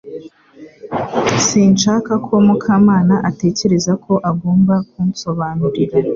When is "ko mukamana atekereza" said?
2.25-3.91